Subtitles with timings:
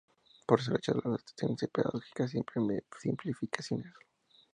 [0.47, 3.93] Por eso rechaza las adaptaciones pedagógicas y las simplificaciones.